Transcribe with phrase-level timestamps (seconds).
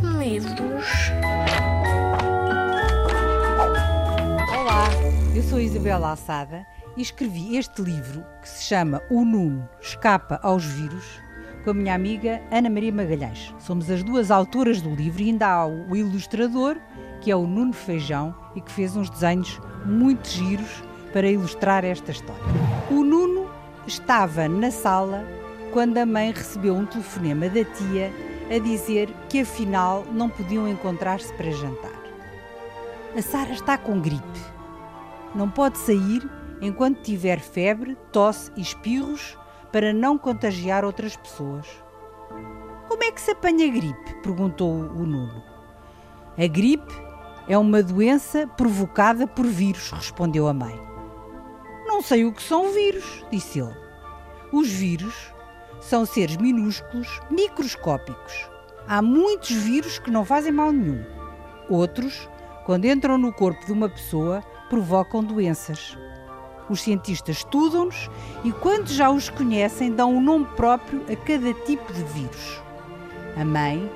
[0.00, 0.84] livros.
[4.56, 4.88] Olá,
[5.34, 6.64] eu sou Isabela Assada
[6.96, 11.20] e escrevi este livro que se chama O Nuno Escapa aos Vírus
[11.64, 13.54] com a minha amiga Ana Maria Magalhães.
[13.58, 16.76] Somos as duas autoras do livro e ainda há o ilustrador,
[17.20, 22.12] que é o Nuno Feijão e que fez uns desenhos muito giros para ilustrar esta
[22.12, 22.42] história.
[22.90, 23.50] O Nuno
[23.86, 25.24] estava na sala
[25.72, 31.32] quando a mãe recebeu um telefonema da tia a dizer que afinal não podiam encontrar-se
[31.34, 31.98] para jantar.
[33.16, 34.40] A Sara está com gripe.
[35.34, 36.28] Não pode sair
[36.60, 39.36] enquanto tiver febre, tosse e espirros
[39.72, 41.66] para não contagiar outras pessoas.
[42.88, 44.14] Como é que se apanha gripe?
[44.22, 45.42] perguntou o Nuno.
[46.36, 46.94] A gripe
[47.46, 50.78] é uma doença provocada por vírus, respondeu a mãe.
[51.86, 53.76] Não sei o que são vírus, disse ele.
[54.52, 55.32] Os vírus
[55.80, 58.48] são seres minúsculos, microscópicos.
[58.86, 61.04] Há muitos vírus que não fazem mal nenhum.
[61.68, 62.28] Outros,
[62.64, 65.96] quando entram no corpo de uma pessoa, provocam doenças.
[66.68, 68.10] Os cientistas estudam-nos
[68.44, 72.62] e, quando já os conhecem, dão um nome próprio a cada tipo de vírus.
[73.36, 73.90] A mãe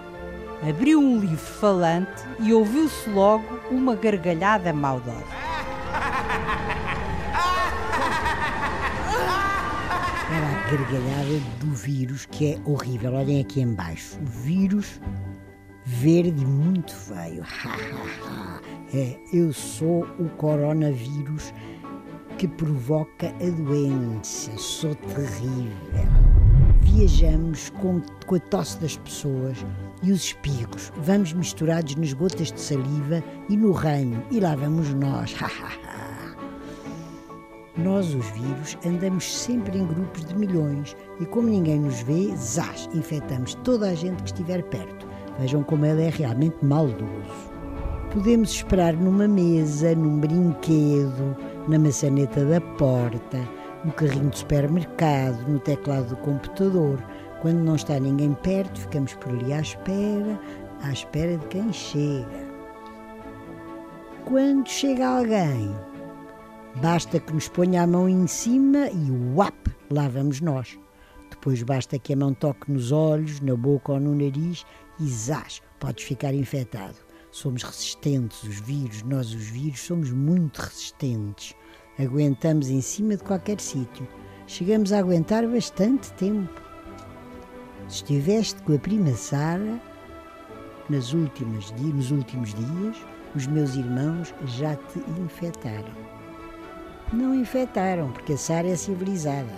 [0.68, 5.41] abriu um livro falante e ouviu-se logo uma gargalhada maldosa.
[10.72, 13.12] Gargalhada do vírus que é horrível.
[13.12, 14.18] Olhem aqui embaixo.
[14.22, 15.00] Vírus
[15.84, 17.44] verde muito feio.
[18.94, 21.52] é, eu sou o coronavírus
[22.38, 24.56] que provoca a doença.
[24.56, 25.72] Sou terrível.
[26.80, 29.58] Viajamos com, com a tosse das pessoas
[30.02, 30.90] e os espirros.
[30.96, 34.24] Vamos misturados nas gotas de saliva e no ranho.
[34.30, 35.34] E lá vamos nós.
[37.76, 42.86] Nós, os vírus, andamos sempre em grupos de milhões e, como ninguém nos vê, zás,
[42.92, 45.08] infectamos toda a gente que estiver perto.
[45.38, 47.50] Vejam como ele é realmente maldoso.
[48.12, 51.34] Podemos esperar numa mesa, num brinquedo,
[51.66, 53.38] na maçaneta da porta,
[53.86, 57.02] no carrinho de supermercado, no teclado do computador.
[57.40, 60.38] Quando não está ninguém perto, ficamos por ali à espera,
[60.82, 62.52] à espera de quem chega.
[64.26, 65.74] Quando chega alguém,
[66.80, 69.54] basta que nos ponha a mão em cima e uap,
[69.90, 70.78] lá vamos nós.
[71.30, 74.64] Depois basta que a mão toque nos olhos, na boca ou no nariz
[75.00, 76.96] e zás, podes ficar infectado.
[77.30, 81.54] Somos resistentes, os vírus, nós os vírus somos muito resistentes.
[81.98, 84.06] Aguentamos em cima de qualquer sítio.
[84.46, 86.60] Chegamos a aguentar bastante tempo.
[87.88, 89.80] Se estiveste com a prima Sara,
[90.88, 92.96] nas últimas, nos últimos dias,
[93.34, 96.21] os meus irmãos já te infectaram.
[97.12, 99.52] Não infectaram, porque a Sara é civilizada.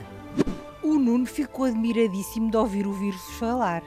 [0.83, 3.83] O Nuno ficou admiradíssimo de ouvir o vírus falar.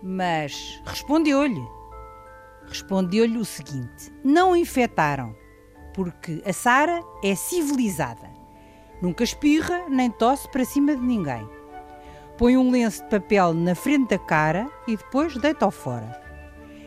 [0.00, 1.62] Mas respondeu-lhe.
[2.68, 5.34] Respondeu-lhe o seguinte: Não infectaram,
[5.92, 8.30] porque a Sara é civilizada.
[9.02, 11.48] Nunca espirra nem tosse para cima de ninguém.
[12.38, 16.22] Põe um lenço de papel na frente da cara e depois deita-o fora.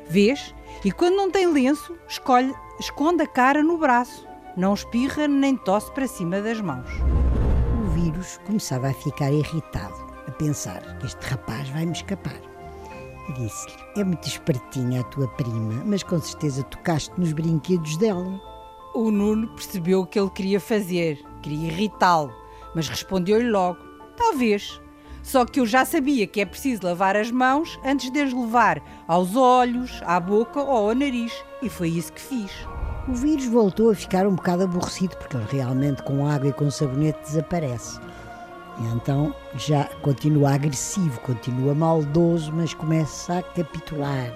[0.07, 0.55] Vês?
[0.85, 4.32] E quando não tem lenço, escolhe, esconde a cara no braço.
[4.56, 6.88] Não espirra nem tosse para cima das mãos.
[7.81, 9.96] O vírus começava a ficar irritado,
[10.28, 12.40] a pensar: este rapaz vai me escapar.
[13.30, 18.40] E disse-lhe: É muito espertinha a tua prima, mas com certeza tocaste nos brinquedos dela.
[18.94, 22.31] O Nuno percebeu o que ele queria fazer, queria irritá-lo,
[22.75, 23.80] mas respondeu-lhe logo:
[24.16, 24.80] Talvez.
[25.24, 28.84] Só que eu já sabia que é preciso lavar as mãos antes de as levar
[29.08, 32.52] aos olhos, à boca ou ao nariz, e foi isso que fiz.
[33.06, 36.72] O vírus voltou a ficar um bocado aborrecido, porque ele realmente com água e com
[36.72, 38.00] sabonete desaparece.
[38.80, 44.34] E então já continua agressivo, continua maldoso, mas começa a capitular.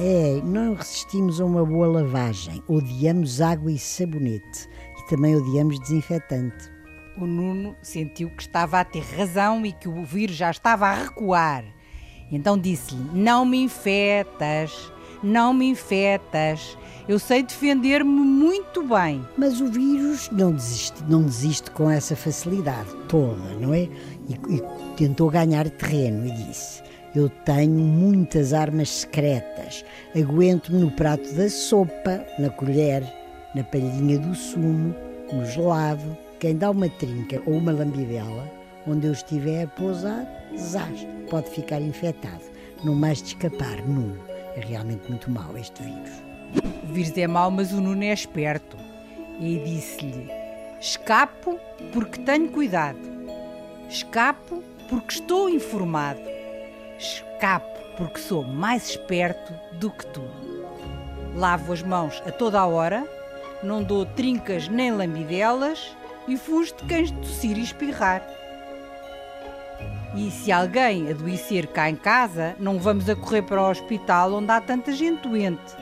[0.00, 4.68] É, não resistimos a uma boa lavagem, odiamos água e sabonete
[4.98, 6.72] e também odiamos desinfetante.
[7.16, 10.94] O Nuno sentiu que estava a ter razão e que o vírus já estava a
[10.94, 11.64] recuar.
[12.32, 14.90] Então disse-lhe: Não me infetas,
[15.22, 16.76] não me infetas.
[17.08, 19.26] Eu sei defender-me muito bem.
[19.36, 23.88] Mas o vírus não desiste, não desiste com essa facilidade toda, não é?
[24.28, 24.62] E, e
[24.96, 26.82] tentou ganhar terreno e disse:
[27.14, 29.84] Eu tenho muitas armas secretas.
[30.16, 33.02] Aguento-me no prato da sopa, na colher,
[33.54, 34.94] na palhinha do sumo,
[35.32, 36.16] no gelado.
[36.38, 38.50] Quem dá uma trinca ou uma lambidela,
[38.86, 40.26] onde eu estiver a pousar,
[40.56, 42.42] zás, pode ficar infectado.
[42.84, 44.31] Não mais de escapar, Nuno.
[44.56, 46.10] É realmente muito mau este vírus.
[46.82, 48.76] O vírus é mau, mas o Nuno é esperto.
[49.40, 50.30] E disse-lhe:
[50.80, 51.58] Escapo
[51.92, 52.98] porque tenho cuidado.
[53.88, 56.20] Escapo porque estou informado.
[56.98, 60.22] Escapo porque sou mais esperto do que tu.
[61.34, 63.06] Lavo as mãos a toda a hora,
[63.62, 65.96] não dou trincas nem lambidelas
[66.28, 68.22] e fujo de cães de tossir e espirrar.
[70.14, 74.50] E se alguém adoecer cá em casa, não vamos a correr para o hospital onde
[74.50, 75.74] há tanta gente doente.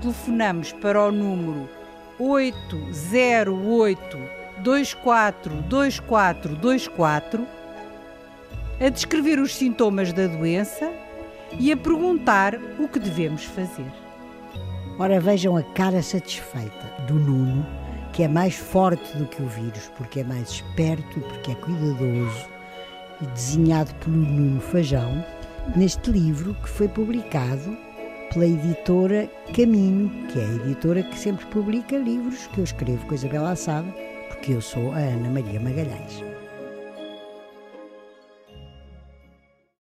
[0.00, 1.68] Telefonamos para o número
[2.18, 4.18] 808
[4.62, 7.46] 242424
[8.80, 10.90] a descrever os sintomas da doença
[11.58, 13.92] e a perguntar o que devemos fazer.
[14.98, 17.66] Ora, vejam a cara satisfeita do Nuno,
[18.12, 21.54] que é mais forte do que o vírus, porque é mais esperto e porque é
[21.56, 22.48] cuidadoso,
[23.20, 25.24] e desenhado pelo Nuno Fajão,
[25.76, 27.76] neste livro que foi publicado
[28.32, 33.12] pela editora Caminho, que é a editora que sempre publica livros que eu escrevo com
[33.12, 33.88] a Isabel Assada,
[34.28, 36.33] porque eu sou a Ana Maria Magalhães.